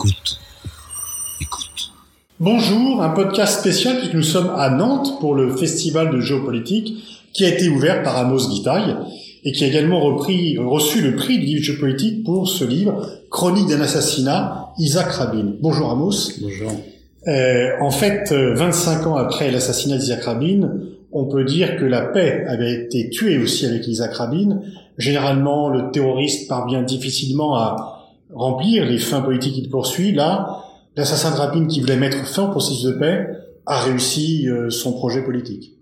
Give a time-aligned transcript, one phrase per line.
[0.00, 0.38] Écoute.
[1.42, 1.92] Écoute.
[2.38, 7.04] Bonjour, un podcast spécial puisque nous sommes à Nantes pour le festival de géopolitique
[7.34, 8.96] qui a été ouvert par Amos Guitaille
[9.44, 13.68] et qui a également repris, reçu le prix du livre géopolitique pour ce livre, Chronique
[13.68, 15.52] d'un assassinat, Isaac Rabin.
[15.60, 16.30] Bonjour Amos.
[16.40, 16.72] Bonjour.
[17.28, 20.70] Euh, en fait, 25 ans après l'assassinat d'Isaac Rabin,
[21.12, 24.62] on peut dire que la paix avait été tuée aussi avec Isaac Rabin.
[24.96, 27.99] Généralement, le terroriste parvient difficilement à
[28.32, 30.12] remplir les fins politiques qu'il poursuit.
[30.12, 30.64] Là,
[30.96, 33.28] l'assassin de Rabin qui voulait mettre fin au processus de paix
[33.66, 35.78] a réussi euh, son projet politique.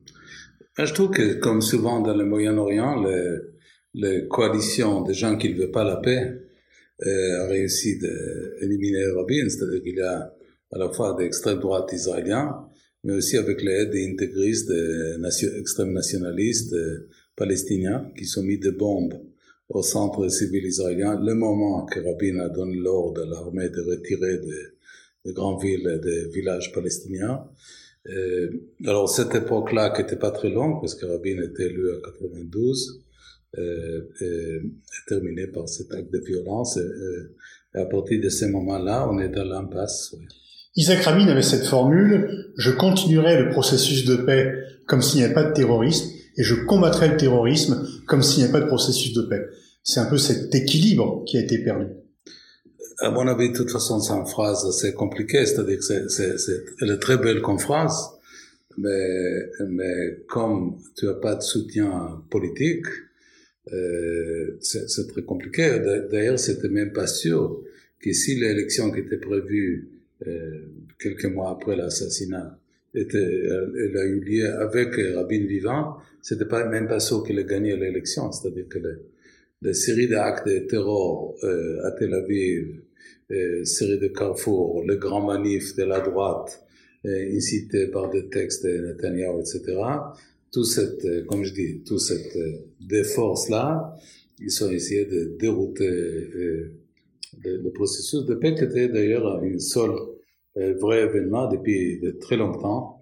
[0.79, 3.03] Je trouve que, comme souvent dans le Moyen-Orient,
[3.95, 6.41] les, coalitions des gens qui ne veulent pas la paix
[7.05, 10.33] euh, a réussi d'éliminer Rabin, c'est-à-dire qu'il y a
[10.71, 12.55] à la fois d'extrême droite israéliens,
[13.03, 16.75] mais aussi avec l'aide des intégristes, des extrêmes nationalistes
[17.35, 19.15] palestiniens qui sont mis des bombes
[19.71, 24.39] au centre civil israélien, le moment que Rabin a donné l'ordre à l'armée de retirer
[24.39, 27.45] des, grandes villes, des villages palestiniens.
[28.09, 28.49] Euh,
[28.87, 33.05] alors cette époque-là, qui n'était pas très longue, parce que Rabin était élu à 92,
[33.59, 36.79] euh, est terminée par cet acte de violence.
[36.79, 40.15] Et, à partir de ce moment-là, on est dans l'impasse.
[40.77, 44.55] Isaac Rabin avait cette formule, je continuerai le processus de paix
[44.87, 48.45] comme s'il n'y avait pas de terrorisme, et je combattrai le terrorisme comme s'il n'y
[48.45, 49.45] avait pas de processus de paix.
[49.83, 51.87] C'est un peu cet équilibre qui a été perdu.
[53.01, 56.91] À mon avis, de toute façon, c'est une phrase assez compliquée, c'est-à-dire que c'est, elle
[56.91, 57.97] est très belle comme phrase,
[58.77, 62.87] mais, mais comme tu n'as pas de soutien politique,
[63.73, 65.79] euh, c'est, très compliqué.
[66.11, 67.63] D'ailleurs, c'était même pas sûr
[68.01, 69.91] que si l'élection qui était prévue
[70.27, 70.67] euh,
[70.99, 72.59] quelques mois après l'assassinat
[73.01, 77.77] elle, a eu lieu avec Rabin vivant, c'était pas même pas sûr qu'il ait gagné
[77.77, 78.33] l'élection.
[78.33, 78.79] C'est-à-dire que
[79.63, 82.81] la série d'actes de terror euh, à Tel Aviv,
[83.31, 86.63] euh, série de carrefour, le grand manif de la droite,
[87.07, 89.77] euh, incité par des textes de Netanyahu, etc.
[90.51, 93.95] Tout cette, euh, comme je dis, tout cette euh, des forces-là,
[94.41, 96.73] ils ont essayé de dérouter euh,
[97.45, 99.91] le, processus de paix qui était d'ailleurs un seul
[100.57, 102.98] vrai événement depuis de très longtemps,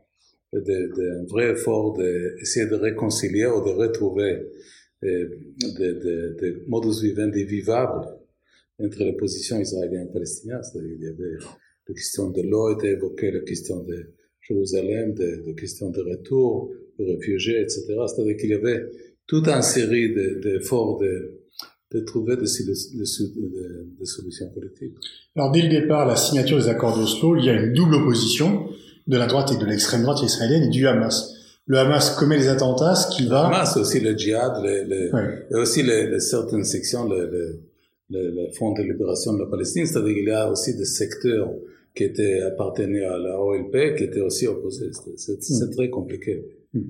[0.53, 4.47] d'un vrai effort d'essayer de réconcilier ou de retrouver
[5.03, 5.29] des
[5.61, 8.07] de, de modus vivendi vivables
[8.79, 10.63] entre les positions israéliennes et palestiniennes.
[10.75, 11.37] Il y avait
[11.89, 17.05] la question de l'eau était évoquée, la question de Jérusalem, la question de retour, de
[17.05, 17.85] réfugiés, etc.
[18.07, 18.83] C'est-à-dire qu'il y avait
[19.27, 21.41] toute une série d'efforts de,
[21.93, 22.47] de, trouver des,
[24.05, 24.95] solutions politiques.
[25.35, 28.66] Alors dès le départ, la signature des accords d'Oslo, il y a une double opposition
[29.07, 31.37] de la droite et de l'extrême droite israélienne et du Hamas
[31.67, 33.49] le Hamas commet les attentats, ce qui va...
[33.49, 35.11] Le Hamas, aussi le djihad, les, les,
[35.51, 35.85] et aussi
[36.21, 37.61] certaines sections, le,
[38.09, 41.51] le, Front de libération de la Palestine, c'est-à-dire qu'il y a aussi des secteurs
[41.95, 44.91] qui étaient appartenaient à la OLP, qui étaient aussi opposés.
[45.17, 45.71] C'est hmm.
[45.71, 46.45] très compliqué.
[46.73, 46.83] Hmm.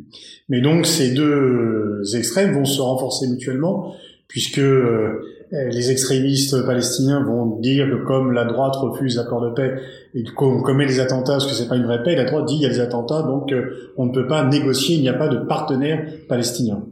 [0.50, 3.94] Mais donc ces deux extrêmes vont se renforcer mutuellement,
[4.28, 9.80] puisque euh, les extrémistes palestiniens vont dire que comme la droite refuse l'accord de paix
[10.14, 12.56] et qu'on commet des attentats parce que c'est pas une vraie paix, la droite dit
[12.56, 15.14] il y a des attentats, donc euh, on ne peut pas négocier, il n'y a
[15.14, 16.86] pas de partenaire palestinien.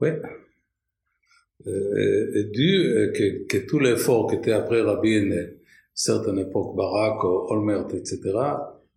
[0.00, 0.10] Oui.
[1.66, 5.30] Euh, dû euh, que, que tout l'effort qui était après Rabin,
[5.92, 8.20] certaines époques Barak, Olmert, etc.,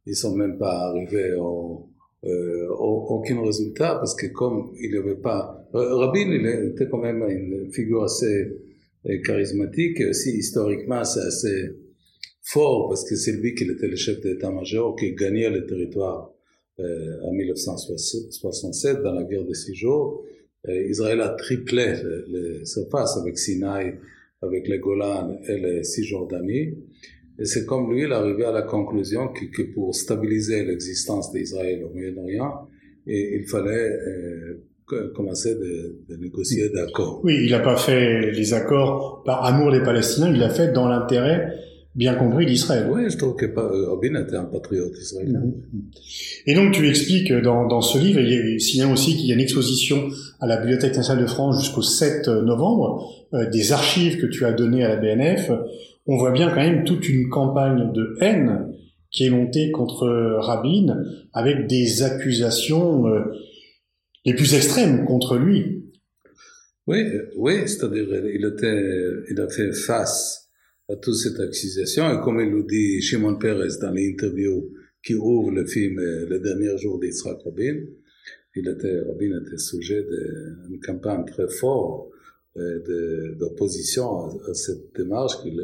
[0.05, 1.89] ils sont même pas arrivés au,
[2.25, 5.58] euh, aucun résultat parce que comme il n'y avait pas...
[5.73, 8.51] Rabin, il était quand même une figure assez
[9.23, 11.69] charismatique et aussi historiquement c'est assez
[12.41, 16.31] fort parce que c'est lui qui était le chef d'état-major qui gagnait le territoire
[16.79, 20.23] euh, en 1967 dans la guerre de six jours.
[20.67, 21.93] Israël a triplé
[22.27, 23.97] les surfaces avec Sinaï,
[24.41, 26.75] avec les Golan et les Cisjordanie.
[27.39, 31.89] Et c'est comme lui, il arrivé à la conclusion que, pour stabiliser l'existence d'Israël au
[31.93, 32.67] Moyen-Orient,
[33.05, 34.65] il fallait euh,
[35.15, 37.21] commencer de, de négocier d'accords.
[37.23, 40.87] Oui, il n'a pas fait les accords par amour des Palestiniens, il l'a fait dans
[40.87, 41.53] l'intérêt
[41.95, 42.87] bien compris d'Israël.
[42.91, 45.39] Oui, je trouve que Rabin était un patriote israélien.
[45.39, 45.81] Mhm.
[46.45, 49.33] Et donc tu expliques dans, dans ce livre, il y a aussi qu'il y a
[49.33, 50.07] une exposition
[50.39, 54.53] à la Bibliothèque nationale de France jusqu'au 7 novembre, euh, des archives que tu as
[54.53, 55.51] données à la BNF.
[56.07, 58.67] On voit bien quand même toute une campagne de haine
[59.11, 60.07] qui est montée contre
[60.39, 61.03] Rabin
[61.33, 63.23] avec des accusations euh,
[64.29, 65.85] les plus extrêmes contre lui.
[66.87, 67.03] Oui,
[67.35, 70.49] oui, c'est-à-dire il a fait face
[70.87, 72.11] à toute cette accusation.
[72.11, 74.71] Et comme il nous dit Shimon Peres dans l'interview
[75.03, 77.77] qui ouvre le film euh, Le dernier jour d'Israël Rabin,
[78.55, 80.05] il était, Rabin était sujet
[80.67, 82.09] d'une campagne très forte
[82.57, 85.59] euh, d'opposition à, cette démarche qu'il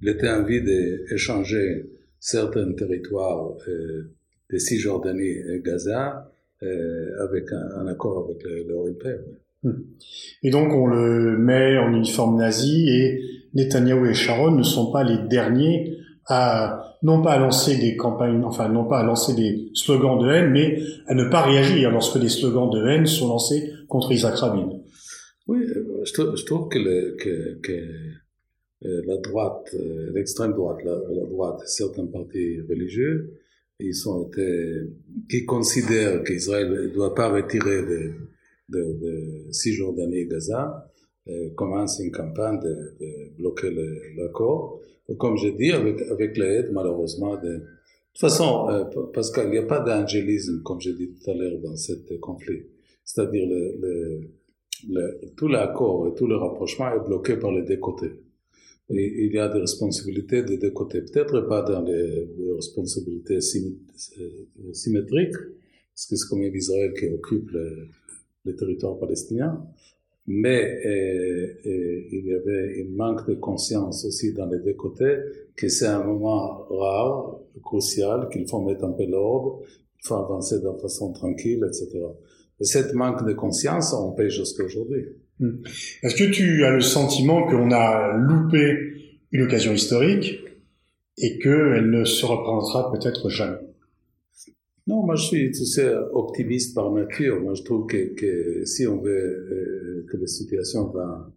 [0.00, 1.86] il était envie d'échanger
[2.20, 4.10] certains territoires euh,
[4.50, 9.18] de Cisjordanie et Gaza euh, avec un, un, accord avec l'Européen.
[9.62, 9.72] Hmm.
[10.42, 13.22] Et donc on le met en uniforme nazi et
[13.54, 18.42] Netanyahou et Sharon ne sont pas les derniers à non pas à lancer des campagnes,
[18.44, 22.18] enfin non pas à lancer des slogans de haine, mais à ne pas réagir lorsque
[22.18, 24.68] des slogans de haine sont lancés contre Isaac Rabin.
[25.46, 25.64] Oui,
[26.04, 27.72] je trouve, je trouve que, le, que, que
[28.84, 33.38] euh, la droite, euh, l'extrême droite, la, la, droite, certains partis religieux,
[33.80, 34.82] ils ont été,
[35.30, 38.12] qui considèrent qu'Israël ne doit pas retirer de,
[38.68, 40.90] de, de Cisjordanie et Gaza,
[41.28, 43.70] euh, commencent une campagne de, de bloquer
[44.16, 44.80] l'accord.
[45.18, 48.84] Comme je dis, avec, avec l'aide, malheureusement, de, de toute façon, euh,
[49.14, 52.62] parce qu'il n'y a pas d'angélisme, comme je dis tout à l'heure, dans ce conflit.
[53.04, 54.20] C'est-à-dire, le, le,
[54.88, 58.12] le, tout l'accord et tout le rapprochement est bloqué par les deux côtés.
[58.90, 61.02] Il y a des responsabilités des deux côtés.
[61.02, 65.36] Peut-être pas dans les, responsabilités euh, symétriques,
[65.94, 67.88] parce que c'est comme Israël qui occupe le,
[68.44, 69.62] le territoire palestinien,
[70.26, 75.16] mais euh, euh, il y avait un manque de conscience aussi dans les deux côtés
[75.56, 80.60] que c'est un moment rare, crucial, qu'il faut mettre un peu l'ordre, il faut avancer
[80.60, 81.98] de façon tranquille, etc.
[82.60, 85.06] Et cette manque de conscience, on paye jusqu'à aujourd'hui.
[85.40, 85.62] Hmm.
[86.02, 90.40] Est-ce que tu as le sentiment qu'on a loupé une occasion historique
[91.16, 93.58] et qu'elle ne se reprendra peut-être jamais?
[94.86, 97.40] Non, moi je suis tu sais, optimiste par nature.
[97.40, 101.30] Moi je trouve que, que si on veut euh, que la situation va,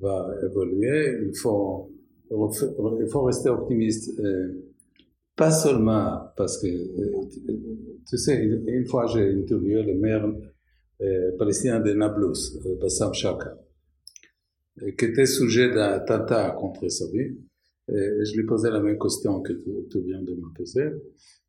[0.00, 1.90] va évoluer, il faut,
[2.30, 4.18] il faut rester optimiste.
[4.20, 4.66] Euh,
[5.34, 7.24] pas seulement parce que, euh,
[8.06, 10.30] tu sais, une, fois j'ai interviewé le maire
[11.38, 13.56] palestinien de Nablus, euh, Bassam Shaka,
[14.98, 17.36] qui était sujet d'un attentat contre sa vie.
[17.88, 20.90] Et je lui posais la même question que tu, viens de me poser.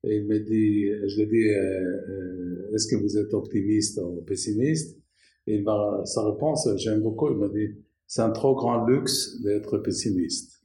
[0.04, 4.22] Et il me dit, je lui ai dit, euh, est-ce que vous êtes optimiste ou
[4.26, 4.98] pessimiste?
[5.46, 5.66] Et il
[6.06, 7.76] sa réponse, j'aime beaucoup, il m'a dit,
[8.08, 10.62] c'est un trop grand luxe d'être pessimiste.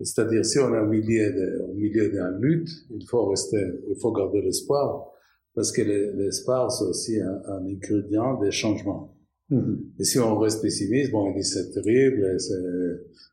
[0.00, 3.96] C'est-à-dire, si on est au milieu, de, au milieu d'une lutte, il faut rester, il
[3.96, 5.10] faut garder l'espoir,
[5.56, 9.16] parce que l'espoir, c'est aussi un, un, ingrédient des changements.
[9.50, 9.78] Mm-hmm.
[9.98, 12.36] Et si on reste pessimiste, bon, on dit c'est terrible,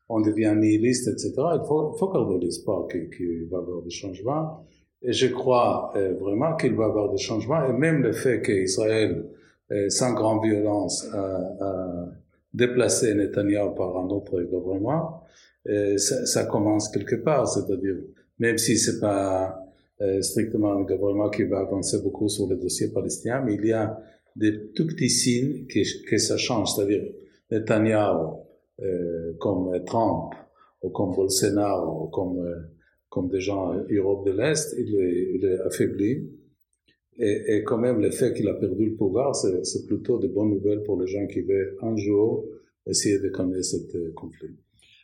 [0.08, 1.34] on devient nihiliste, etc.
[1.36, 4.66] Il faut, faut garder l'espoir qu'il va y avoir des changements.
[5.02, 7.62] Et je crois euh, vraiment qu'il va y avoir des changements.
[7.66, 9.26] Et même le fait qu'Israël,
[9.70, 11.18] euh, sans grande violence, a,
[11.60, 12.08] a,
[12.54, 15.24] déplacé Netanyahu par un autre gouvernement,
[15.68, 17.48] euh, ça, ça, commence quelque part.
[17.48, 17.96] C'est-à-dire,
[18.38, 19.63] même si c'est pas
[20.20, 23.96] strictement un gouvernement qui va avancer beaucoup sur le dossier palestinien, mais il y a
[24.36, 26.74] des tout petits signes que, que ça change.
[26.74, 27.04] C'est-à-dire,
[27.50, 28.38] Netanyahu,
[28.80, 30.34] euh, comme Trump,
[30.82, 32.44] ou comme Bolsonaro, ou comme
[33.14, 36.28] comme des gens Europe de l'Est, il est, affaibli.
[37.16, 40.50] Et, et, quand même, le fait qu'il a perdu le pouvoir, c'est plutôt de bonnes
[40.50, 42.44] nouvelles pour les gens qui veulent un jour
[42.88, 44.56] essayer de connaître ce euh, conflit.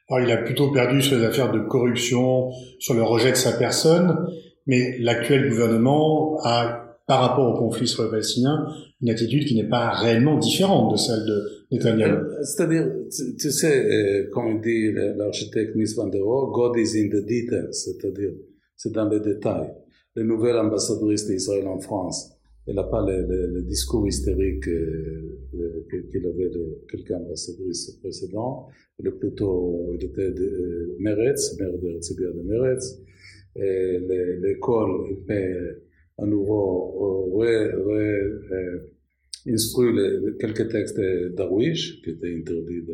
[0.09, 2.51] Alors, il a plutôt perdu sur les affaires de corruption,
[2.81, 4.27] sur le rejet de sa personne,
[4.67, 8.67] mais l'actuel gouvernement a, par rapport au conflit israélo-palestinien,
[9.03, 12.91] une attitude qui n'est pas réellement différente de celle de euh, c'est-à-dire,
[13.39, 17.73] tu, sais, euh, comme dit l'architecte Miss Van der Rohe, God is in the details,
[17.73, 18.33] c'est-à-dire,
[18.77, 19.73] c'est dans les détails.
[20.17, 22.33] Le nouvel ambassadrice d'Israël en France,
[22.67, 25.41] elle n'a pas le, le, le, discours hystérique euh,
[26.11, 28.67] qu'il avait de quelqu'un ambassadrice précédent.
[28.99, 33.01] Elle est plutôt, il était de euh, Meretz, maire de Herzliya de Meretz.
[33.57, 35.07] L'école,
[36.19, 37.71] à nouveau, ouais,
[39.49, 39.93] instruit
[40.39, 41.01] quelques textes
[41.35, 42.85] Darwish, qui étaient interdits,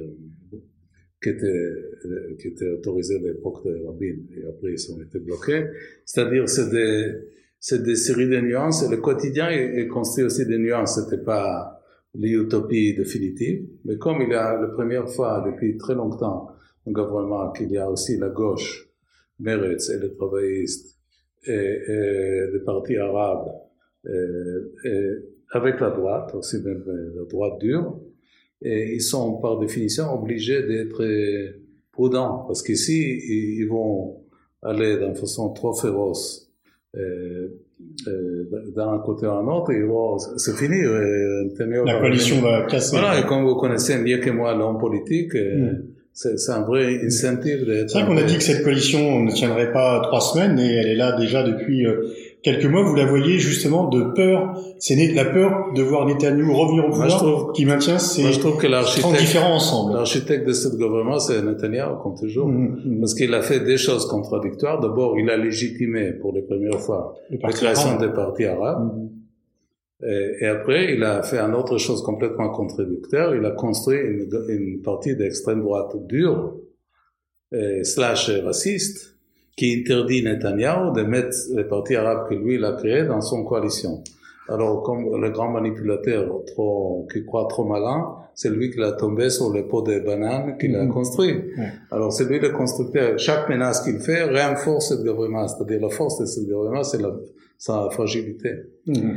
[1.22, 5.66] qui étaient, autorisés à l'époque de Rabin, et après ils ont été bloqués.
[6.04, 7.12] C'est-à-dire, c'est des,
[7.58, 11.76] c'est des séries de nuances, le quotidien est, est construit aussi de nuances, c'était pas
[12.18, 16.48] l'utopie définitive, mais comme il y a la première fois depuis très longtemps
[16.86, 18.88] un gouvernement qu'il y a aussi la gauche,
[19.40, 20.96] Meretz et les travaillistes,
[21.46, 23.52] et, et les partis arabes,
[24.08, 25.10] et, et
[25.52, 28.00] avec la droite, aussi même la droite dure,
[28.62, 31.04] et ils sont par définition obligés d'être
[31.92, 33.20] prudents, parce qu'ici,
[33.58, 34.22] ils vont
[34.62, 36.50] aller d'une façon trop féroce
[36.96, 37.48] euh,
[38.08, 40.82] euh, d'un côté à un autre, ils vont, c'est fini.
[40.82, 41.44] Euh,
[41.84, 42.96] la coalition va casser.
[42.96, 45.82] Voilà, et comme vous connaissez mieux que moi l'homme politique, euh, mm.
[46.16, 50.00] C'est un vrai incentive C'est vrai qu'on a dit que cette coalition ne tiendrait pas
[50.00, 51.86] trois semaines, et elle est là déjà depuis
[52.46, 54.56] quelques mois, vous la voyez justement de peur.
[54.78, 58.56] C'est la peur de voir Netanyahu revenir au pouvoir qui maintient ces moi, je trouve
[58.56, 59.94] que l'architecte, différents ensemble.
[59.94, 62.46] L'architecte de ce gouvernement, c'est Netanyahu, comme toujours.
[62.46, 63.00] Mhm, mhm.
[63.00, 64.80] Parce qu'il a fait des choses contradictoires.
[64.80, 68.92] D'abord, il a légitimé pour la première fois la création des partis arabes.
[68.94, 69.10] Mhm.
[70.02, 73.34] Et, et, après, il a fait une autre chose complètement contradictoire.
[73.34, 76.54] Il a construit une, une partie d'extrême droite dure,
[77.52, 79.16] et slash raciste,
[79.56, 83.44] qui interdit Netanyahu de mettre les partis arabes que lui il a créés dans son
[83.44, 84.02] coalition.
[84.48, 89.28] Alors, comme le grand manipulateur trop, qui croit trop malin, c'est lui qui l'a tombé
[89.30, 90.92] sur le pot de bananes qu'il a Mhm.
[90.92, 91.34] construit.
[91.90, 93.18] Alors, c'est lui le constructeur.
[93.18, 95.48] Chaque menace qu'il fait renforce ce gouvernement.
[95.48, 96.98] C'est-à-dire, la force de ce gouvernement, c'est
[97.58, 98.50] sa fragilité.
[98.86, 99.16] Mhm.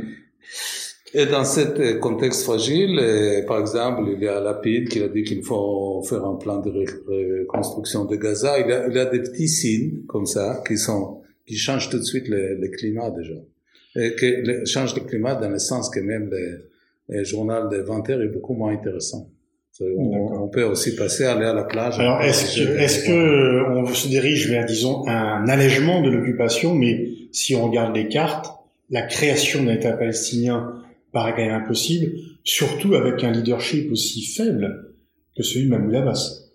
[1.12, 5.24] Et dans ce contexte fragile, euh, par exemple, il y a Lapide qui a dit
[5.24, 8.60] qu'il faut faire un plan de reconstruction de Gaza.
[8.60, 11.90] Il y a, il y a des petits signes comme ça qui sont qui changent
[11.90, 13.34] tout de suite le, le climat déjà.
[13.96, 16.68] Et qui le- changent le climat dans le sens que même le,
[17.08, 19.28] le journal de 20 heures est beaucoup moins intéressant.
[19.80, 21.98] On, on peut aussi passer, aller à la plage.
[21.98, 26.74] Alors, est-ce que, est-ce que euh, on se dirige vers, disons, un allègement de l'occupation,
[26.74, 28.46] mais si on regarde les cartes,
[28.90, 30.82] la création d'un État palestinien
[31.12, 32.12] paraît quand même impossible,
[32.44, 34.94] surtout avec un leadership aussi faible
[35.36, 36.50] que celui de Mahmoud Abbas.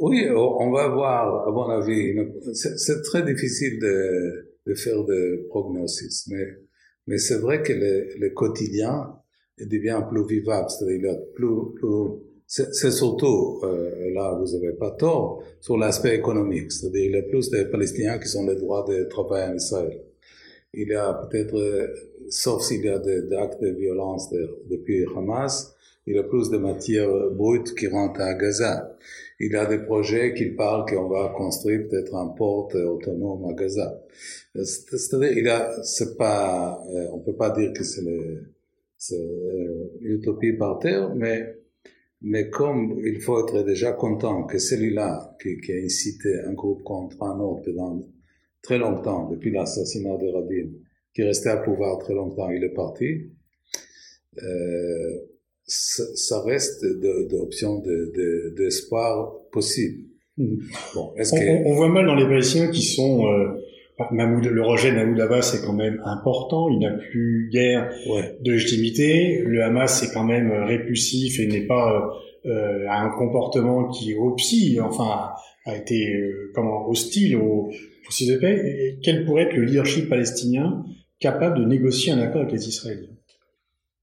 [0.00, 2.14] Oui, on va voir, à mon avis,
[2.54, 6.28] c'est très difficile de, de faire des prognosis,
[7.06, 9.16] mais, c'est vrai que le, quotidien
[9.58, 11.46] devient plus vivable, c'est-à-dire plus,
[12.46, 17.22] c'est surtout, euh, là vous n'avez pas tort, sur l'aspect économique, c'est-à-dire il y a
[17.22, 20.00] plus de Palestiniens qui ont le droit de travailler en Israël.
[20.74, 21.86] Il y a peut-être, euh,
[22.30, 25.74] sauf s'il y a des actes de violence de- depuis Hamas,
[26.06, 28.96] il y a plus de matières brutes qui rentrent à Gaza.
[29.38, 33.52] Il y a des projets qui parlent qu'on va construire peut-être un port autonome à
[33.54, 34.02] Gaza.
[34.54, 38.44] C'est- C'est-à-dire, il y a, c'est pas, euh, on peut pas dire que c'est le,
[38.98, 41.56] c'est euh, utopie par terre, mais,
[42.22, 47.22] mais comme il faut être déjà content que celui-là qui, a incité un groupe contre
[47.22, 48.02] un autre pendant
[48.62, 50.68] très longtemps, depuis l'assassinat de Rabin,
[51.14, 53.30] qui restait à pouvoir très longtemps, il est parti.
[54.42, 55.18] Euh,
[55.64, 60.04] ça, ça reste de- d'options de, de, d'espoir possible.
[60.38, 60.60] Mhm.
[60.94, 63.26] Bon, est-ce On, que on- voit mal dans les Palestiniens qui sont...
[63.26, 63.48] Euh,
[64.10, 68.36] Mahmoud, le rejet de Mahmoud Abbas est quand même important, il n'a plus guère ouais,
[68.40, 69.42] de légitimité.
[69.44, 74.14] Le Hamas est quand même euh, répulsif et n'est pas euh, euh, un comportement qui
[74.14, 75.30] aussi, enfin,
[75.66, 77.70] a été euh, comment hostile au
[78.12, 78.56] processus de paix.
[78.64, 80.84] Et quel pourrait être le leadership palestinien
[81.20, 83.08] capable de négocier un accord avec les Israéliens?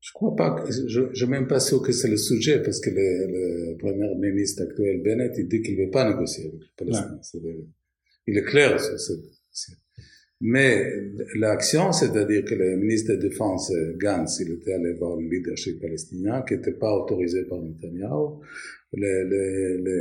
[0.02, 2.80] Je crois pas, que, je, je suis même pas sûr que c'est le sujet parce
[2.80, 6.60] que le, le premier ministre actuel Bennett il dit qu'il ne veut pas négocier avec
[6.62, 7.20] les Palestiniens.
[8.28, 9.14] Il est clair sur ce.
[9.52, 9.76] sur-
[10.42, 10.72] Mais
[11.36, 15.82] l'action, c'est-à-dire que le ministre de Défense euh, Gantz, il était allé voir le leadership
[15.82, 18.40] palestinien qui n'était pas autorisé par Netanyahu.
[18.94, 19.44] Le, le,
[19.88, 19.98] le,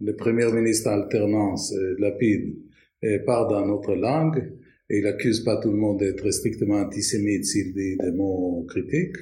[0.00, 2.56] le premier ministre alternance, euh, Lapid,
[3.04, 4.52] euh, parle dans notre langue
[4.90, 9.16] et il accuse pas tout le monde d'être strictement antisémite s'il dit des mots critiques.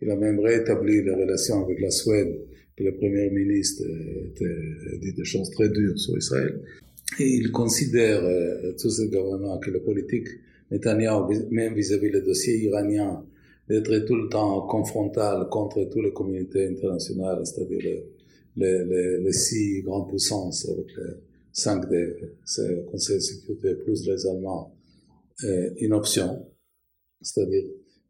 [0.00, 2.38] Il a même rétabli les relations avec la Suède,
[2.76, 6.60] que le premier ministre euh, était- dit des choses très dures sur Israël.
[7.18, 10.28] Et il considère, euh, tout ce gouvernement, que la politique
[10.70, 13.24] Netanyahu, même vis-à-vis le dossier iranien,
[13.68, 18.02] d'être tout le temps confrontal contre toutes les communautés internationales, c'est-à-dire
[18.56, 20.86] les, six grandes puissances, avec
[21.52, 22.14] cinq des
[22.90, 24.72] conseils de sécurité, plus les Allemands,
[25.44, 26.46] euh, une option.
[27.20, 27.64] C'est-à-dire,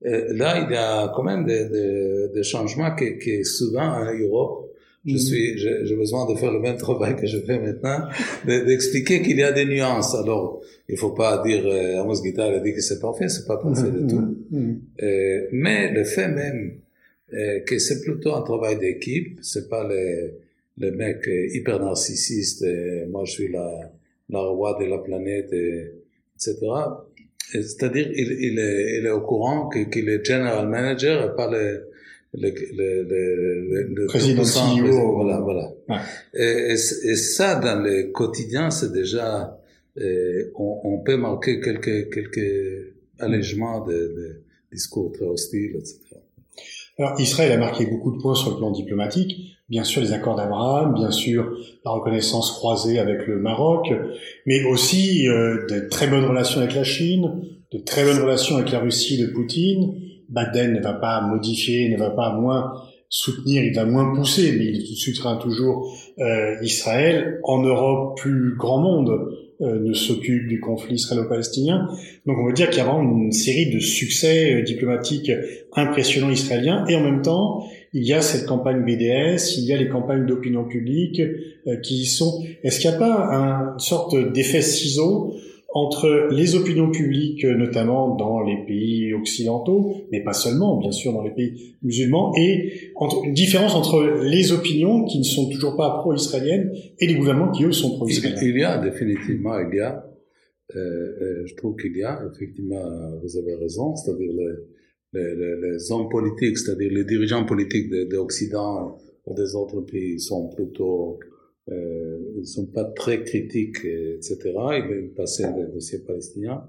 [0.06, 4.14] euh, là, il y a quand même des, des, des changements qui, qui souvent en
[4.14, 4.64] Europe,
[5.06, 5.18] je Mhm.
[5.18, 8.00] suis, j'ai besoin de faire le même travail que je fais maintenant,
[8.46, 10.14] de- d'expliquer qu'il y a des nuances.
[10.14, 13.56] Alors, il faut pas dire, euh, Amos Guitar a dit que c'est parfait, c'est pas
[13.58, 14.36] parfait du tout.
[14.50, 14.80] Mhm.
[15.02, 16.80] Euh, mais le fait même
[17.32, 20.34] euh, que c'est plutôt un travail d'équipe, c'est pas les,
[20.78, 23.92] les mecs euh, hyper narcissistes, et moi je suis la,
[24.30, 25.92] la roi de la planète, et,
[26.36, 26.56] etc.
[27.54, 31.50] Et C'est-à-dire, il, il, est, il est au courant qu'il est general manager et pas
[31.50, 31.88] le,
[32.34, 35.14] le, le, le, le, le Président CEO.
[35.14, 35.72] Voilà, voilà.
[36.34, 39.58] Et, et, et ça, dans le quotidien, c'est déjà,
[39.98, 46.00] euh, on, on peut marquer quelques, quelques allègements de, de discours très hostiles, etc.
[46.98, 49.57] Alors, Israël a marqué beaucoup de points sur le plan diplomatique.
[49.68, 51.52] Bien sûr, les accords d'Abraham, bien sûr,
[51.84, 53.92] la reconnaissance croisée avec le Maroc,
[54.46, 58.72] mais aussi euh, de très bonnes relations avec la Chine, de très bonnes relations avec
[58.72, 59.94] la Russie de Poutine.
[60.30, 62.72] Biden ne va pas modifier, ne va pas moins
[63.10, 67.40] soutenir, il va moins pousser, mais il soutiendra toujours euh, Israël.
[67.44, 69.10] En Europe, plus grand monde,
[69.60, 71.88] euh, ne s'occupe du conflit israélo-palestinien.
[72.26, 75.32] Donc on veut dire qu'il y a vraiment une série de succès euh, diplomatiques
[75.74, 79.76] impressionnants israéliens et en même temps il y a cette campagne BDS, il y a
[79.76, 82.42] les campagnes d'opinion publique euh, qui y sont.
[82.62, 85.34] Est-ce qu'il n'y a pas une sorte d'effet ciseau
[85.74, 91.22] entre les opinions publiques, notamment dans les pays occidentaux, mais pas seulement, bien sûr, dans
[91.22, 95.98] les pays musulmans, et entre, une différence entre les opinions qui ne sont toujours pas
[95.98, 98.40] pro-israéliennes et les gouvernements qui, eux, sont pro-israéliens?
[98.40, 100.06] Il y a définitivement, il y a,
[100.74, 102.82] euh, euh, je trouve qu'il y a, effectivement,
[103.22, 104.32] vous avez raison, c'est-à-dire
[105.12, 111.18] les, hommes politiques, c'est-à-dire les dirigeants politiques de, de ou des autres pays sont plutôt
[111.70, 114.38] euh, ils sont pas très critiques, etc.
[114.46, 116.64] Ils veulent passer le dossier palestinien.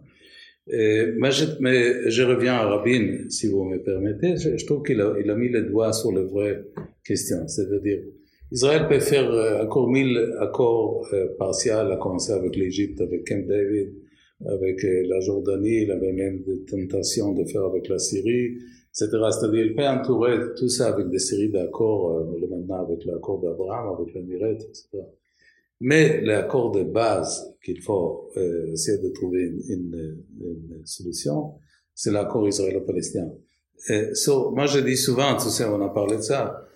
[0.67, 4.35] Et, mais, je, reviens à Rabin, si vous me permettez.
[4.37, 6.63] Je, trouve qu'il a, mis le doigt sur les vraies
[7.03, 7.47] questions.
[7.47, 8.03] C'est-à-dire,
[8.51, 13.47] Israël peut faire euh, encore mille accords euh, partiels, à commencer avec l'Égypte, avec Camp
[13.47, 13.93] David,
[14.45, 18.57] avec euh, la Jordanie, il avait même des tentations de faire avec la Syrie,
[18.91, 19.07] etc.
[19.31, 23.95] C'est-à-dire, il peut entourer tout ça avec des séries d'accords, euh, maintenant avec l'accord d'Abraham,
[23.99, 24.87] avec l'Emirat, etc.
[25.81, 31.53] Mais l'accord de base qu'il faut euh, essayer de trouver une, une, une solution,
[31.93, 33.31] c'est l'accord israélo-palestinien.
[34.13, 36.67] So, moi, je dis souvent, tu sais, on a parlé de ça,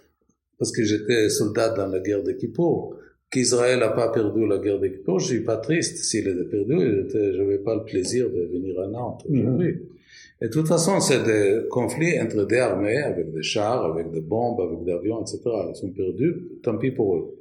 [0.57, 2.95] parce que j'étais soldat dans la guerre de Kippour,
[3.33, 5.97] qu'Israël n'a pas perdu la guerre de Kippour, je suis pas triste.
[5.97, 6.77] S'il était perdu,
[7.11, 9.73] je n'avais pas le plaisir de venir à Nantes aujourd'hui.
[9.73, 10.41] Mm-hmm.
[10.41, 14.21] Et de toute façon, c'est des conflits entre des armées, avec des chars, avec des
[14.21, 15.39] bombes, avec des avions, etc.
[15.69, 17.35] Ils sont perdus, tant pis pour eux.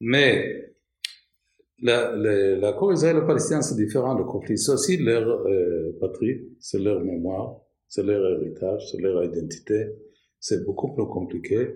[0.00, 0.74] Mais
[1.82, 4.14] l'accord israélo-palestinien, c'est différent.
[4.14, 7.56] Le conflit, c'est aussi leur euh, patrie, c'est leur mémoire,
[7.88, 9.86] c'est leur héritage, c'est leur identité.
[10.38, 11.74] C'est beaucoup plus compliqué.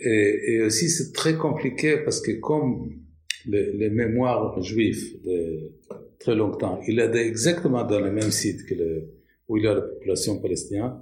[0.00, 2.90] Et, et aussi, c'est très compliqué parce que comme
[3.46, 5.72] les, les mémoires juifs de
[6.18, 9.74] très longtemps, il est exactement dans le même site que le où il y a
[9.74, 10.92] la population palestinienne,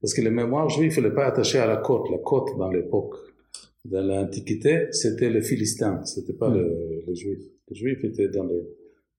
[0.00, 2.08] parce que les mémoires juifs ne pas attachées à la côte.
[2.10, 3.16] La côte, dans l'époque
[3.84, 6.68] de l'Antiquité, c'était les Philistins, c'était pas mm.
[7.08, 7.44] les, Juifs.
[7.68, 8.62] Les Juifs étaient dans les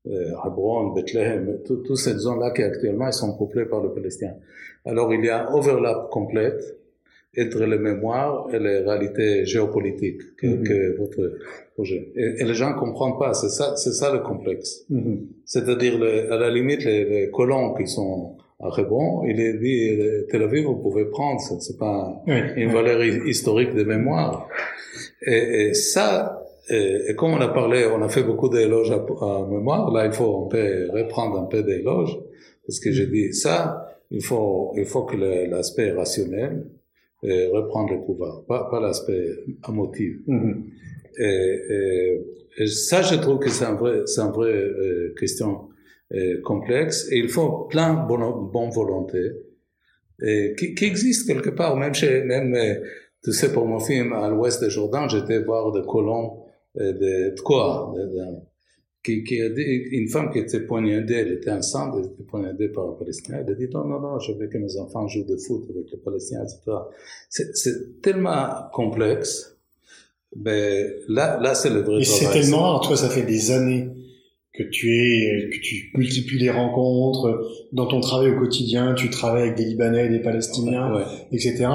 [0.07, 4.37] euh, Hebron, Bethléem, toutes ces zones-là qui actuellement sont peuplées par les Palestiniens.
[4.85, 6.76] Alors il y a un overlap complète
[7.39, 11.37] entre les mémoires et les réalités géopolitiques que, que votre
[11.75, 12.11] projet.
[12.15, 14.85] Et, les gens comprennent pas, c'est ça, c'est ça le complexe.
[14.91, 15.19] Mm-hmm.
[15.45, 15.95] C'est-à-dire,
[16.31, 20.65] à la limite, les, les colons qui sont après bon, il est dit, Tel Aviv,
[20.65, 22.23] vous pouvez prendre, c'est pas
[22.55, 24.47] une valeur historique de mémoire.
[25.21, 29.47] Et, et ça, et, comme on a parlé, on a fait beaucoup d'éloges à, à,
[29.47, 32.17] mémoire, là il faut un peu reprendre un peu d'éloges,
[32.65, 36.76] parce que j'ai dit ça, il faut, il faut que l'aspect rationnel euh,
[37.51, 39.29] reprendre le pouvoir, pas, pas l'aspect
[39.67, 40.17] émotif.
[40.27, 40.63] Mm-hmm.
[41.19, 42.23] et,
[42.59, 45.69] et, ça, je trouve que c'est un vrai, c'est une vraie euh, question
[46.13, 49.19] euh, complexe et il faut plein de bonne, bonne volonté
[50.23, 52.75] et qui, qui existe quelque part même chez même euh,
[53.23, 57.41] tu sais pour mon film à l'ouest de Jordan j'étais voir des colons de, de
[57.41, 57.93] quoi?
[57.95, 58.23] De, de,
[59.03, 62.69] qui, qui a dit, une femme qui était poignardée, elle était enceinte, elle était poignardée
[62.69, 65.25] par un Palestinien, elle a dit non, non, non, je veux que mes enfants jouent
[65.25, 66.77] de foot avec les Palestiniens, etc.
[67.29, 69.57] C'est tellement complexe,
[70.35, 73.89] mais là, là c'est le vrai Et c'est tellement, toi, ça fait des années
[74.53, 79.43] que tu es, que tu multiplies les rencontres, dans ton travail au quotidien, tu travailles
[79.43, 81.67] avec des Libanais, des Palestiniens, etc.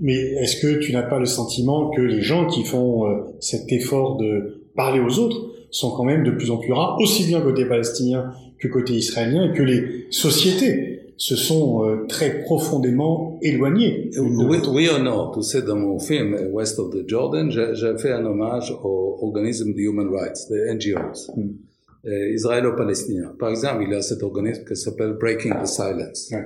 [0.00, 3.70] Mais est-ce que tu n'as pas le sentiment que les gens qui font euh, cet
[3.72, 7.40] effort de parler aux autres sont quand même de plus en plus rares, aussi bien
[7.40, 14.10] côté palestinien que côté israélien, et que les sociétés se sont euh, très profondément éloignées.
[14.18, 18.12] Oui, oui ou non Tu sais, dans mon film West of the Jordan, j'ai fait
[18.12, 21.32] un hommage aux organismes de human rights, les NGOs.
[21.36, 21.52] Hmm
[22.04, 23.34] euh, israélo-palestinien.
[23.38, 26.30] Par exemple, il y a cet organisme qui s'appelle Breaking the Silence.
[26.32, 26.44] Ouais.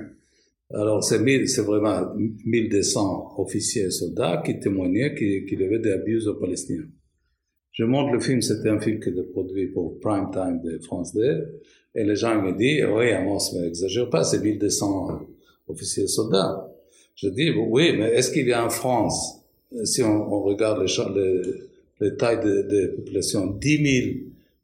[0.69, 2.13] Alors, c'est, c'est vraiment
[2.45, 6.83] 1200 officiers et soldats qui témoignaient qu'il y avait des abus aux Palestiniens.
[7.77, 11.13] Je montre le film, c'était un film qui était produit pour Prime Time de France
[11.13, 11.59] 2,
[11.93, 15.19] et les gens me disent, oui, Amos, mais exagère pas, c'est 1200
[15.67, 16.73] officiers et soldats.
[17.15, 19.43] Je dis, oui, mais est-ce qu'il y a en France,
[19.83, 21.41] si on, on regarde les, les,
[22.01, 24.15] les tailles de, de population, 10 000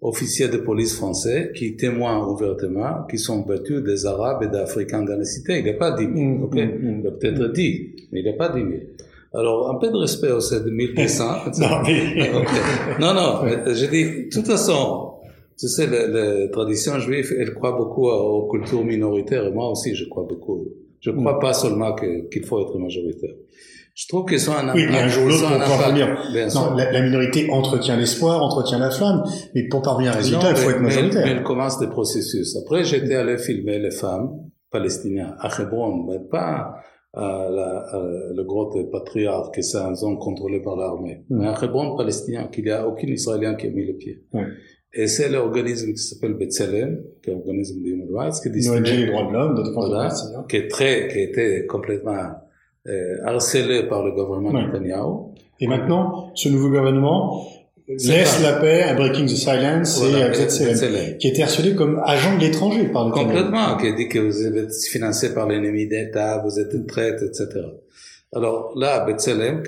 [0.01, 5.19] officiers de police français qui témoignent ouvertement qui sont battus des Arabes et d'Africains dans
[5.19, 5.59] les cités?
[5.59, 6.55] Il n'y a pas 10 000, mm, ok?
[6.55, 6.99] Mm, mm.
[6.99, 8.71] il y a peut-être 10, mais il n'y a pas 10 000.
[9.33, 11.23] Alors, un peu de respect aux 7 1200.
[11.59, 12.31] non, mais...
[12.99, 15.13] non, non, je dis, de toute façon,
[15.57, 19.95] tu sais, les, les traditions juives, elles croient beaucoup aux cultures minoritaires, et moi aussi,
[19.95, 20.67] je crois beaucoup.
[20.99, 23.33] Je ne crois pas seulement qu'il faut être majoritaire.
[23.95, 26.07] Je trouve qu'ils sont un Oui, mais un jour ou l'autre, pour parvenir.
[26.55, 30.49] Non, la, la, minorité entretient l'espoir, entretient la flamme, mais pour parvenir à un résultat,
[30.49, 31.25] il faut être majoritaire.
[31.25, 32.55] Mais, elle commence des processus.
[32.57, 34.31] Après, j'étais allé filmer les femmes
[34.71, 36.73] palestiniennes à Hebron, mais pas
[37.13, 38.01] à, la, à
[38.33, 41.39] le grotte patriarche, qui c'est une zone contrôlée par l'armée, mm.
[41.39, 44.23] mais à Hebron palestinien, qu'il n'y a aucun Israélien qui a mis le pied.
[44.95, 48.67] Et c'est l'organisme qui s'appelle B'Tselem, qui est l'organisme de Human Rights, qui est des
[49.07, 50.13] droits de l'homme, de voilà,
[50.47, 52.31] qui est très, qui était complètement
[52.87, 54.65] euh, harcelé par le gouvernement ouais.
[54.67, 55.33] Netanyahu.
[55.59, 57.43] Et maintenant, ce nouveau gouvernement
[57.87, 62.01] laisse la paix à Breaking the Silence voilà, et à B'Tselem, qui était harcelé comme
[62.05, 66.43] agent de l'étranger par le Complètement, qui dit que vous êtes financé par l'ennemi d'État,
[66.43, 67.47] vous êtes une traite, etc.
[68.33, 69.63] Alors là, B'Tselem,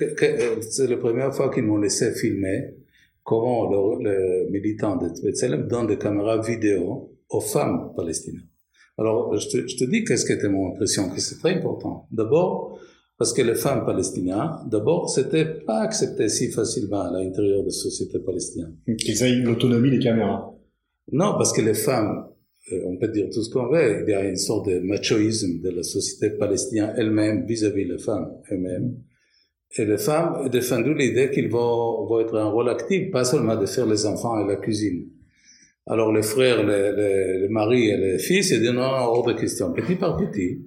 [0.61, 2.75] c'est la première fois qu'ils m'ont laissé filmer
[3.23, 8.47] comment le, le militant de B'Tselem donne des caméras vidéo aux femmes palestiniennes.
[8.97, 12.07] Alors, je te, je te dis qu'est-ce qui était mon impression, que c'est très important.
[12.11, 12.79] D'abord,
[13.17, 17.71] parce que les femmes palestiniennes, d'abord, c'était pas accepté si facilement à l'intérieur de la
[17.71, 18.75] société palestinienne.
[18.97, 20.53] Qu'ils aient l'autonomie des caméras.
[21.11, 22.27] Non, parce que les femmes,
[22.73, 25.61] euh, on peut dire tout ce qu'on veut, il y a une sorte de machoïsme
[25.61, 28.97] de la société palestinienne elle-même vis-à-vis les femmes elles-mêmes.
[29.77, 33.55] Et les femmes ont défendu l'idée qu'ils vont, vont être un rôle actif, pas seulement
[33.55, 35.07] de faire les enfants et la cuisine.
[35.85, 39.33] Alors les frères, les, les, les maris et les fils, ils disent non, hors de
[39.33, 39.71] question.
[39.71, 40.63] Petit par petit,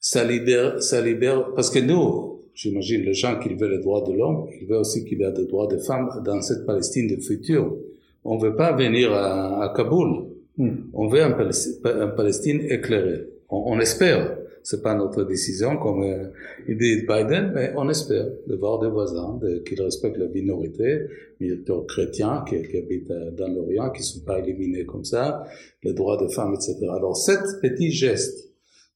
[0.00, 4.12] ça libère, ça libère, parce que nous, j'imagine, les gens qui veulent les droits de
[4.12, 7.20] l'homme, ils veulent aussi qu'il y ait des droits des femmes dans cette Palestine du
[7.20, 7.76] futur.
[8.24, 10.26] On ne veut pas venir à, à Kaboul.
[10.56, 10.76] Hmm.
[10.92, 13.26] On veut un Palestine, un Palestine éclairé.
[13.48, 14.36] On, on espère.
[14.64, 16.26] C'est pas notre décision, comme euh,
[16.68, 21.06] il dit Biden, mais on espère de voir des voisins de, qui respectent la minorité,
[21.40, 25.44] minorité chrétiens qui, qui habitent euh, dans l'Orient, qui sont pas éliminés comme ça,
[25.82, 26.76] les droits des femmes, etc.
[26.82, 28.48] Alors, cet petit geste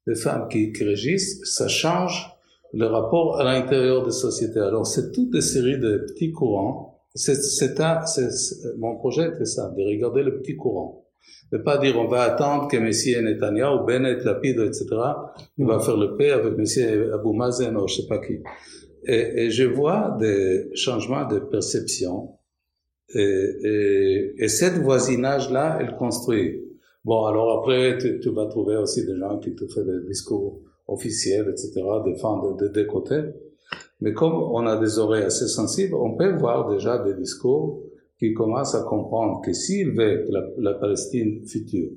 [0.07, 2.29] des femmes qui, qui régissent, ça change
[2.73, 4.61] le rapport à l'intérieur des sociétés.
[4.61, 7.01] Alors c'est toute une série de petits courants.
[7.15, 8.31] C'est, un, c'est,
[8.79, 11.07] mon projet était ça, de regarder le petit courant.
[11.53, 14.87] De pas dire on va attendre que Messie Netanyahu, Bennett, Lapid, etc.
[15.59, 18.39] Il va faire le paix avec Messie Abou Mazen ou je sais pas qui.
[19.05, 22.39] Et, et je vois des changements de perception.
[23.15, 26.63] Et, et, et cette voisinage-là, elle construit
[27.05, 31.49] Bon, alors après, tu, vas trouver aussi des gens qui te font des discours officiels,
[31.51, 33.23] etc., défendre de deux côtés.
[34.01, 37.83] Mais comme on a des oreilles assez sensibles, on peut voir déjà des discours
[38.19, 41.91] qui commencent à comprendre que s'il veut que la, la, Palestine future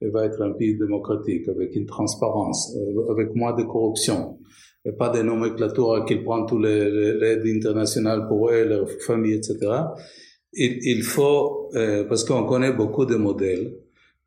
[0.00, 4.38] elle va être un pays démocratique, avec une transparence, euh, avec moins de corruption,
[4.84, 9.58] et pas des nomenclatures qu'il prend tous les l'aide internationale pour eux, leurs familles, etc.,
[10.52, 13.74] il, il faut, euh, parce qu'on connaît beaucoup de modèles,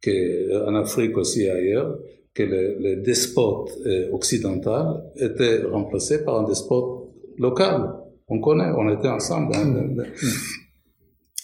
[0.03, 1.97] que, en Afrique aussi et ailleurs,
[2.33, 7.93] que le, le despote euh, occidental était remplacé par un despote local.
[8.27, 9.55] On connaît, on était ensemble.
[9.55, 9.95] Hein, mm.
[9.95, 10.03] Mm.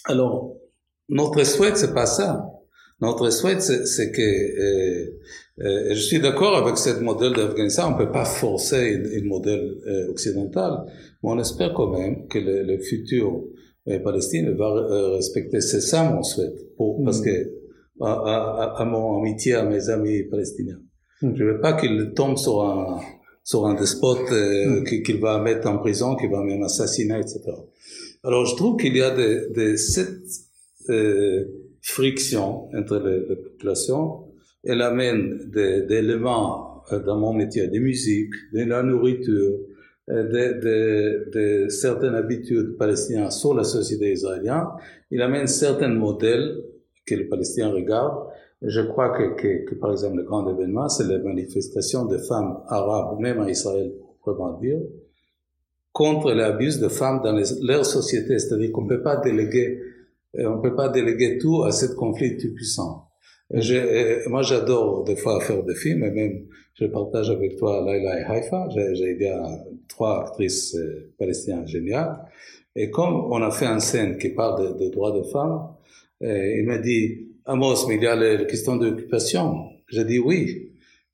[0.06, 0.56] Alors,
[1.08, 2.44] notre souhait, c'est pas ça.
[3.00, 5.06] Notre souhait, c'est que, euh,
[5.60, 10.10] euh, je suis d'accord avec ce modèle d'Afghanistan, on peut pas forcer un modèle euh,
[10.10, 10.84] occidental,
[11.22, 13.44] mais on espère quand même que le, le futur
[13.88, 17.24] euh, Palestine va euh, respecter, c'est ça mon souhait, pour, parce mm.
[17.24, 17.59] que
[18.00, 20.80] à, à, à, mon amitié, à mes amis palestiniens.
[21.22, 21.34] Mm.
[21.34, 23.00] Je veux pas qu'il tombe sur un,
[23.44, 25.02] sur un despote euh, mm.
[25.02, 27.40] qu'il va mettre en prison, qu'il va même assassiner, etc.
[28.22, 30.24] Alors je trouve qu'il y a des, des cette
[30.88, 31.44] euh,
[31.82, 34.24] friction entre les, les, populations.
[34.62, 39.58] Elle amène des, des éléments euh, dans mon métier, des musiques, de la nourriture,
[40.10, 44.64] euh, de, de, de, certaines habitudes palestiniennes sur la société israélienne.
[45.10, 46.62] Il amène certains modèles
[47.06, 48.28] que les Palestiniens regardent.
[48.62, 53.18] Je crois que, que, par exemple, le grand événement, c'est les manifestations de femmes arabes,
[53.18, 53.92] même en Israël,
[54.24, 54.80] vraiment dire,
[55.92, 58.38] contre l'abus de femmes dans leur société.
[58.38, 59.80] C'est-à-dire qu'on ne peut pas déléguer,
[60.38, 63.06] euh, on peut pas déléguer tout à ce conflit tout puissant.
[63.52, 68.38] Moi, j'adore des fois faire des films, et même je partage avec toi Laila et
[68.38, 68.68] Haifa.
[68.70, 69.36] J'ai aidé
[69.88, 72.16] trois actrices euh, palestiniennes géniales.
[72.76, 75.68] Et comme on a fait une scène qui parle des de droits des femmes,
[76.20, 79.70] il m'a dit, Amos, mais il y a la question d'occupation.
[79.88, 80.70] J'ai dit oui.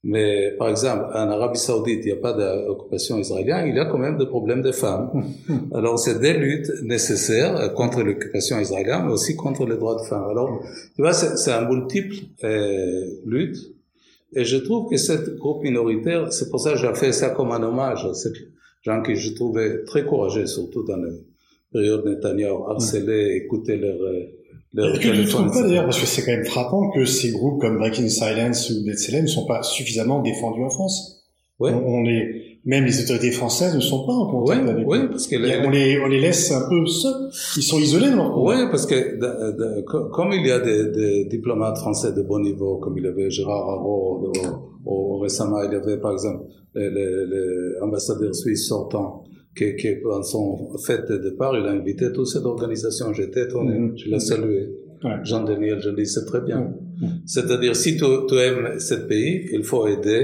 [0.09, 3.87] Mais par exemple, en Arabie Saoudite, il n'y a pas d'occupation israélienne, il y a
[3.87, 5.11] quand même des problèmes de femmes.
[5.75, 10.29] Alors, c'est des luttes nécessaires contre l'occupation israélienne, mais aussi contre les droits de femmes.
[10.31, 10.61] Alors,
[10.95, 12.15] tu vois, c'est un multiple
[12.45, 13.57] euh, lutte.
[14.35, 17.51] Et je trouve que cette groupe minoritaire, c'est pour ça que j'ai fait ça comme
[17.51, 18.31] un hommage à ces
[18.83, 21.11] gens que je trouvais très courageux, surtout dans la
[21.73, 23.99] période Netanyahu, harceler, écouter leurs
[24.85, 27.31] est-ce que tu ne trouves pas d'ailleurs, parce que c'est quand même frappant que ces
[27.33, 31.13] groupes comme Breaking Silence ou Dead ne sont pas suffisamment défendus en France
[31.59, 31.73] Ouais.
[31.73, 34.99] On, on est, même les autorités françaises ne sont pas en contact Ouais, avec ouais,
[34.99, 35.09] eux.
[35.09, 37.31] parce que Et les- on les, on les laisse un peu seuls.
[37.57, 38.11] Ils sont isolés.
[38.37, 42.21] Oui, parce que de- de- co- comme il y a des, des diplomates français de
[42.21, 44.31] bon niveau, comme il y avait Gérard Haro,
[45.23, 46.45] récemment il y avait par exemple
[47.81, 49.25] l'ambassadeur suisse sortant,
[49.57, 53.13] qui, qui dans son fête de départ, il a invité toute cette organisation.
[53.13, 54.69] J'étais étonné, je l'ai salué.
[55.05, 55.11] Ouais.
[55.25, 56.75] Jean-Daniel, je dis, c'est très bien.
[57.27, 60.23] C'est-à-dire, si tu, tu aimes ce pays, il faut aider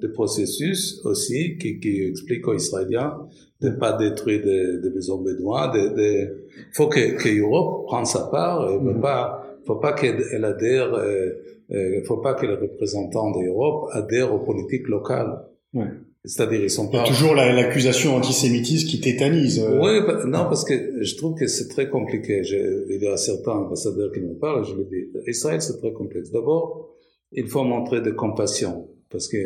[0.00, 3.14] le processus aussi qui, qui explique aux Israéliens
[3.60, 5.68] de ne pas détruire des, des maisons bédouins.
[5.74, 8.68] De, de, faut que, que l'Europe prenne sa part.
[8.70, 9.00] Il ne Mhm.
[9.00, 11.30] pas, faut pas qu'elle elle adhère, euh,
[11.72, 15.34] euh, faut pas que les représentants de l'Europe adhèrent aux politiques locales.
[15.74, 15.86] Ouais.
[16.26, 17.08] C'est-à-dire, ils sont Il y a pas.
[17.08, 19.58] toujours la- l'accusation antisémitiste qui tétanise.
[19.60, 19.78] euh.
[19.82, 22.42] Oui, non, parce que je trouve que c'est très compliqué.
[22.44, 25.04] Je- il y a certains ambassadeurs qui me parlent, je le dis.
[25.30, 26.30] Israël, c'est très complexe.
[26.30, 26.88] D'abord,
[27.32, 29.42] il faut montrer de compassion, parce que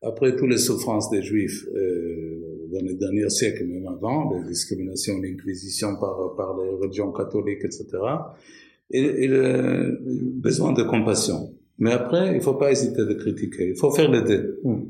[0.00, 5.18] après toutes les souffrances des Juifs euh, dans les derniers siècles, même avant, les discriminations,
[5.20, 7.84] l'inquisition par, par les religions catholiques, etc.,
[8.90, 9.86] il, il a
[10.46, 11.52] besoin de compassion.
[11.78, 13.68] Mais après, il faut pas hésiter de critiquer.
[13.68, 14.60] Il faut faire les deux.
[14.64, 14.80] Mm.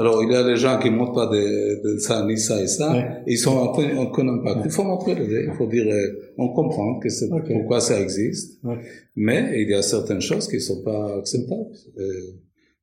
[0.00, 2.60] Alors, il y a les gens qui ne montrent pas de, de ça, ni ça
[2.62, 2.90] et ça.
[2.92, 3.06] Ouais.
[3.26, 4.60] Ils sont aucun, aucun impact.
[4.64, 5.42] Il faut montrer les deux.
[5.48, 8.58] Il faut dire, euh, on comprend que c'est pourquoi ça existe.
[8.64, 8.78] Ouais.
[9.14, 11.66] Mais il y a certaines choses qui ne sont pas acceptables.
[11.98, 12.02] Euh,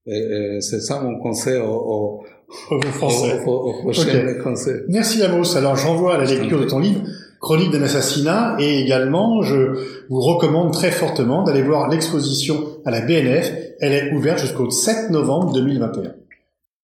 [0.06, 2.23] et, et c'est ça mon conseil au, au,
[2.71, 3.41] Aux Français.
[4.43, 4.75] conseil.
[4.88, 5.58] Merci Amos.
[5.58, 7.01] Alors j'envoie à la lecture de ton livre
[7.41, 9.58] Chronique d'un assassinat et également je
[10.10, 13.51] vous recommande très fortement d'aller voir l'exposition à la BNF.
[13.80, 16.13] Elle est ouverte jusqu'au 7 novembre 2021.